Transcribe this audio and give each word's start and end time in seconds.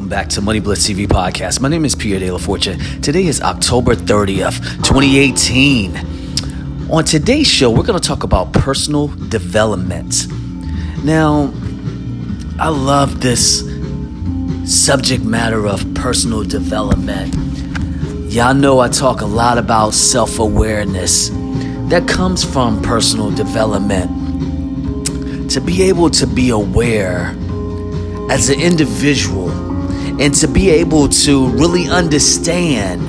back 0.00 0.28
to 0.28 0.40
Money 0.40 0.58
Bliss 0.58 0.88
TV 0.88 1.06
podcast. 1.06 1.60
My 1.60 1.68
name 1.68 1.84
is 1.84 1.94
Pierre 1.94 2.18
De 2.18 2.30
La 2.30 2.38
Fortune. 2.38 2.78
Today 3.02 3.26
is 3.26 3.42
October 3.42 3.94
30th, 3.94 4.58
2018. 4.82 6.90
On 6.90 7.04
today's 7.04 7.46
show, 7.46 7.70
we're 7.70 7.82
going 7.82 8.00
to 8.00 8.08
talk 8.08 8.22
about 8.22 8.54
personal 8.54 9.08
development. 9.08 10.28
Now, 11.04 11.52
I 12.58 12.68
love 12.68 13.20
this 13.20 13.68
subject 14.64 15.24
matter 15.24 15.66
of 15.66 15.84
personal 15.94 16.42
development. 16.42 17.34
Y'all 18.32 18.54
know 18.54 18.80
I 18.80 18.88
talk 18.88 19.20
a 19.20 19.26
lot 19.26 19.58
about 19.58 19.92
self 19.92 20.38
awareness. 20.38 21.28
That 21.90 22.08
comes 22.08 22.42
from 22.42 22.80
personal 22.80 23.30
development. 23.30 24.10
To 25.50 25.60
be 25.60 25.82
able 25.82 26.08
to 26.10 26.26
be 26.26 26.48
aware 26.48 27.36
as 28.30 28.48
an 28.48 28.58
individual 28.58 29.71
and 30.22 30.32
to 30.32 30.46
be 30.46 30.70
able 30.70 31.08
to 31.08 31.48
really 31.48 31.88
understand 31.88 33.02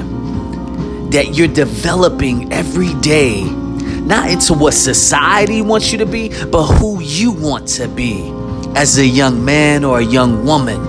that 1.13 1.35
you're 1.35 1.47
developing 1.47 2.51
every 2.51 2.91
day, 2.95 3.43
not 3.43 4.31
into 4.31 4.51
what 4.55 4.73
society 4.73 5.61
wants 5.61 5.91
you 5.91 5.99
to 5.99 6.07
be, 6.07 6.29
but 6.45 6.63
who 6.63 6.99
you 7.01 7.31
want 7.31 7.67
to 7.67 7.87
be 7.87 8.33
as 8.75 8.97
a 8.97 9.05
young 9.05 9.45
man 9.45 9.83
or 9.83 9.99
a 9.99 10.03
young 10.03 10.43
woman. 10.43 10.81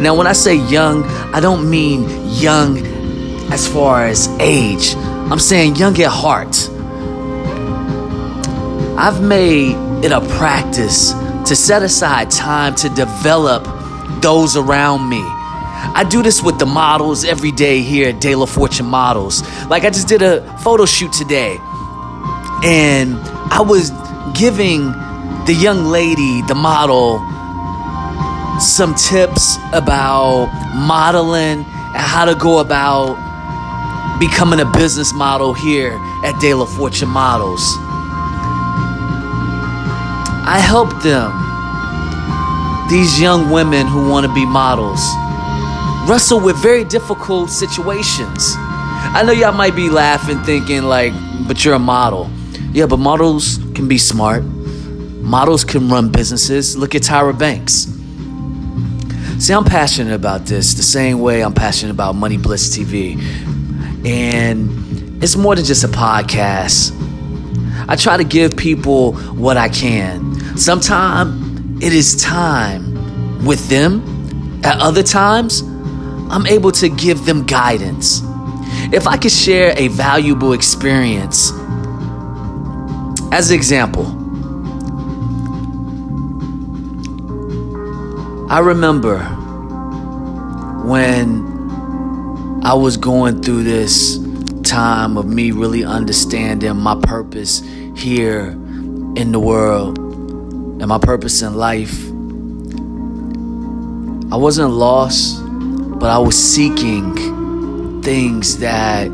Now, 0.00 0.14
when 0.14 0.28
I 0.28 0.32
say 0.32 0.54
young, 0.54 1.02
I 1.34 1.40
don't 1.40 1.68
mean 1.68 2.08
young 2.30 2.78
as 3.52 3.66
far 3.66 4.06
as 4.06 4.28
age, 4.38 4.94
I'm 4.94 5.40
saying 5.40 5.74
young 5.74 6.00
at 6.00 6.06
heart. 6.08 6.70
I've 8.96 9.20
made 9.20 9.74
it 10.04 10.12
a 10.12 10.20
practice 10.38 11.14
to 11.48 11.56
set 11.56 11.82
aside 11.82 12.30
time 12.30 12.76
to 12.76 12.88
develop 12.90 13.64
those 14.22 14.56
around 14.56 15.08
me. 15.08 15.33
I 15.94 16.04
do 16.04 16.22
this 16.22 16.42
with 16.42 16.58
the 16.58 16.66
models 16.66 17.24
every 17.24 17.52
day 17.52 17.80
here 17.80 18.08
at 18.08 18.20
De 18.20 18.34
La 18.34 18.46
Fortune 18.46 18.86
Models. 18.86 19.42
Like 19.68 19.84
I 19.84 19.90
just 19.90 20.08
did 20.08 20.22
a 20.22 20.40
photo 20.58 20.86
shoot 20.86 21.12
today, 21.12 21.58
and 22.64 23.16
I 23.52 23.60
was 23.60 23.90
giving 24.34 24.92
the 25.46 25.54
young 25.54 25.84
lady, 25.86 26.42
the 26.42 26.54
model, 26.54 27.18
some 28.60 28.94
tips 28.94 29.56
about 29.72 30.46
modeling 30.74 31.64
and 31.64 31.96
how 31.96 32.24
to 32.24 32.34
go 32.34 32.60
about 32.60 33.18
becoming 34.18 34.60
a 34.60 34.70
business 34.72 35.12
model 35.12 35.52
here 35.52 35.98
at 36.24 36.40
De 36.40 36.54
La 36.54 36.64
Fortune 36.64 37.08
Models. 37.08 37.62
I 40.46 40.58
help 40.58 40.90
them, 41.02 41.32
these 42.88 43.20
young 43.20 43.50
women 43.50 43.86
who 43.86 44.08
want 44.08 44.26
to 44.26 44.32
be 44.32 44.46
models, 44.46 45.00
wrestle 46.06 46.40
with 46.40 46.56
very 46.56 46.84
difficult 46.84 47.50
situations. 47.50 48.54
I 48.56 49.22
know 49.24 49.32
y'all 49.32 49.52
might 49.52 49.74
be 49.74 49.88
laughing, 49.88 50.38
thinking, 50.42 50.82
like, 50.82 51.12
but 51.46 51.64
you're 51.64 51.74
a 51.74 51.78
model. 51.78 52.30
Yeah, 52.72 52.86
but 52.86 52.98
models 52.98 53.58
can 53.74 53.88
be 53.88 53.98
smart, 53.98 54.44
models 54.44 55.64
can 55.64 55.88
run 55.88 56.10
businesses. 56.10 56.76
Look 56.76 56.94
at 56.94 57.02
Tyra 57.02 57.38
Banks. 57.38 57.88
See, 59.38 59.52
I'm 59.52 59.64
passionate 59.64 60.14
about 60.14 60.46
this 60.46 60.74
the 60.74 60.82
same 60.82 61.20
way 61.20 61.42
I'm 61.42 61.54
passionate 61.54 61.92
about 61.92 62.14
Money 62.14 62.36
Bliss 62.36 62.76
TV. 62.76 63.16
And 64.06 65.22
it's 65.22 65.36
more 65.36 65.56
than 65.56 65.64
just 65.64 65.84
a 65.84 65.88
podcast. 65.88 66.92
I 67.88 67.96
try 67.96 68.16
to 68.16 68.24
give 68.24 68.56
people 68.56 69.14
what 69.32 69.56
I 69.56 69.68
can. 69.68 70.34
Sometimes 70.56 71.82
it 71.82 71.92
is 71.92 72.16
time 72.22 73.44
with 73.44 73.68
them. 73.68 74.10
At 74.64 74.80
other 74.80 75.02
times, 75.02 75.62
I'm 76.30 76.46
able 76.46 76.72
to 76.72 76.88
give 76.88 77.26
them 77.26 77.44
guidance. 77.44 78.22
If 78.92 79.06
I 79.06 79.16
could 79.16 79.32
share 79.32 79.74
a 79.76 79.88
valuable 79.88 80.52
experience, 80.52 81.52
as 83.32 83.50
an 83.50 83.56
example, 83.56 84.06
I 88.50 88.60
remember 88.60 89.18
when 90.84 91.42
I 92.62 92.74
was 92.74 92.96
going 92.96 93.42
through 93.42 93.64
this 93.64 94.18
time 94.62 95.16
of 95.18 95.26
me 95.26 95.50
really 95.50 95.84
understanding 95.84 96.76
my 96.76 96.94
purpose 96.94 97.60
here 97.96 98.48
in 99.16 99.32
the 99.32 99.40
world 99.40 99.98
and 99.98 100.86
my 100.86 100.98
purpose 100.98 101.42
in 101.42 101.54
life. 101.54 102.08
I 104.32 104.36
wasn't 104.36 104.70
lost, 104.70 105.43
but 105.96 106.10
I 106.10 106.18
was 106.18 106.36
seeking 106.36 108.02
things 108.02 108.58
that 108.58 109.10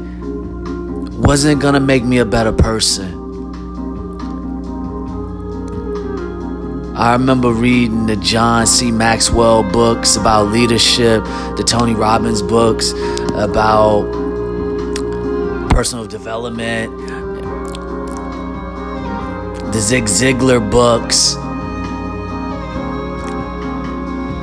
wasn't 1.21 1.61
gonna 1.61 1.81
make 1.81 2.03
me 2.03 2.19
a 2.19 2.25
better 2.25 2.53
person. 2.53 3.21
I 6.97 7.13
remember 7.13 7.51
reading 7.51 8.07
the 8.07 8.17
John 8.17 8.67
C. 8.67 8.91
Maxwell 8.91 9.63
books 9.63 10.17
about 10.17 10.49
leadership, 10.49 11.25
the 11.57 11.65
Tony 11.67 11.95
Robbins 11.95 12.43
books 12.43 12.93
about 13.35 14.03
personal 15.71 16.07
development, 16.07 16.95
the 19.73 19.81
Zig 19.81 20.05
Ziglar 20.05 20.61
books. 20.71 21.37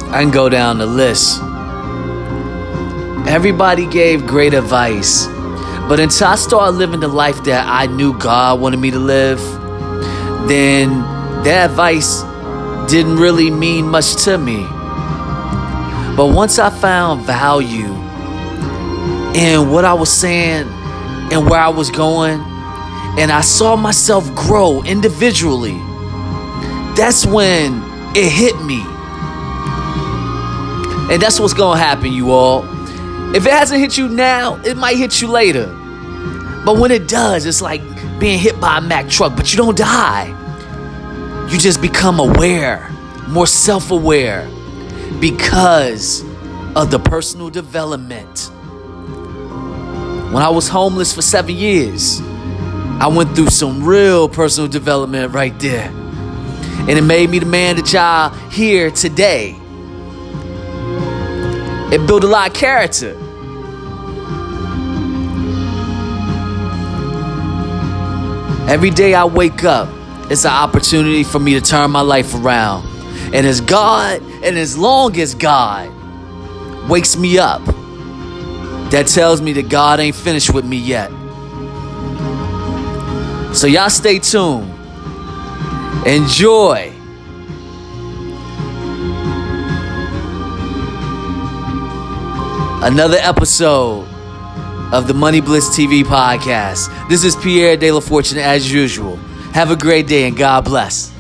I 0.10 0.22
can 0.22 0.32
go 0.32 0.50
down 0.50 0.80
the 0.80 0.88
list. 0.88 1.42
Everybody 3.28 3.86
gave 3.86 4.26
great 4.26 4.54
advice, 4.54 5.28
but 5.90 6.00
until 6.00 6.28
I 6.28 6.36
started 6.36 6.78
living 6.78 7.02
the 7.02 7.10
life 7.10 7.44
that 7.44 7.68
I 7.68 7.86
knew 7.86 8.18
God 8.18 8.62
wanted 8.62 8.78
me 8.78 8.90
to 8.92 9.00
live, 9.00 9.40
then 10.48 11.02
that 11.44 11.70
advice 11.70 12.22
didn't 12.90 13.18
really 13.18 13.52
mean 13.52 13.90
much 13.90 14.24
to 14.24 14.38
me. 14.38 14.66
But 16.16 16.34
once 16.34 16.58
I 16.58 16.70
found 16.70 17.24
value 17.24 17.94
in 19.36 19.70
what 19.72 19.84
I 19.84 19.94
was 19.94 20.10
saying 20.10 20.66
and 21.30 21.50
where 21.50 21.60
I 21.60 21.68
was 21.68 21.92
going, 21.92 22.40
and 23.20 23.30
I 23.30 23.42
saw 23.42 23.76
myself 23.76 24.34
grow 24.36 24.84
individually, 24.84 25.78
that's 26.96 27.26
when 27.26 27.84
it 28.16 28.32
hit 28.32 28.56
me. 28.64 28.82
And 31.14 31.22
that's 31.22 31.42
what's 31.42 31.54
gonna 31.54 31.78
happen, 31.78 32.14
you 32.14 32.32
all. 32.32 32.77
If 33.36 33.46
it 33.46 33.52
hasn't 33.52 33.80
hit 33.80 33.98
you 33.98 34.08
now, 34.08 34.56
it 34.64 34.78
might 34.78 34.98
hit 34.98 35.22
you 35.22 35.28
later. 35.28 35.68
But 36.66 36.78
when 36.78 36.92
it 36.92 37.08
does, 37.08 37.46
it's 37.46 37.62
like 37.62 37.82
being 38.20 38.40
hit 38.40 38.60
by 38.60 38.78
a 38.78 38.82
Mack 38.82 39.10
truck, 39.10 39.36
but 39.36 39.52
you 39.52 39.58
don't 39.58 39.78
die. 39.78 40.34
You 41.52 41.58
just 41.58 41.82
become 41.82 42.20
aware, 42.20 42.90
more 43.28 43.48
self 43.48 43.92
aware, 43.92 44.50
because 45.20 46.24
of 46.76 46.92
the 46.92 47.00
personal 47.00 47.50
development. 47.50 48.52
When 50.32 50.44
I 50.44 50.50
was 50.50 50.68
homeless 50.68 51.14
for 51.14 51.22
seven 51.22 51.56
years, 51.56 52.22
I 53.00 53.08
went 53.08 53.36
through 53.36 53.50
some 53.50 53.86
real 53.86 54.28
personal 54.28 54.68
development 54.68 55.34
right 55.34 55.58
there. 55.60 55.90
And 55.90 56.92
it 56.92 57.04
made 57.04 57.30
me 57.30 57.40
the 57.40 57.46
man 57.46 57.76
that 57.76 57.94
y'all 57.94 58.30
hear 58.50 58.92
today. 58.92 59.56
It 61.92 62.06
built 62.06 62.24
a 62.24 62.28
lot 62.28 62.50
of 62.50 62.56
character. 62.56 63.16
Every 68.70 68.90
day 68.90 69.14
I 69.14 69.24
wake 69.24 69.64
up, 69.64 69.88
it's 70.30 70.44
an 70.44 70.52
opportunity 70.52 71.24
for 71.24 71.40
me 71.40 71.54
to 71.54 71.62
turn 71.62 71.90
my 71.92 72.02
life 72.02 72.36
around. 72.36 72.86
And 73.34 73.48
as 73.48 73.62
God, 73.62 74.22
and 74.44 74.58
as 74.58 74.78
long 74.78 75.18
as 75.18 75.34
God 75.34 75.90
wakes 76.90 77.16
me 77.16 77.40
up, 77.40 77.64
that 78.92 79.08
tells 79.08 79.42
me 79.42 79.54
that 79.54 79.70
God 79.70 80.02
ain't 80.02 80.16
finished 80.16 80.54
with 80.54 80.66
me 80.66 80.76
yet. 80.76 81.10
So 83.56 83.68
y'all 83.68 83.90
stay 83.90 84.20
tuned. 84.20 84.70
Enjoy. 86.06 86.97
Another 92.88 93.18
episode 93.20 94.08
of 94.94 95.08
the 95.08 95.14
Money 95.14 95.42
Bliss 95.42 95.68
TV 95.78 96.06
podcast. 96.06 96.88
This 97.10 97.26
is 97.26 97.36
Pierre 97.36 97.76
De 97.76 97.92
La 97.92 98.00
Fortune 98.00 98.38
as 98.38 98.72
usual. 98.72 99.18
Have 99.52 99.72
a 99.72 99.76
great 99.76 100.08
day 100.08 100.26
and 100.26 100.38
God 100.38 100.64
bless. 100.64 101.12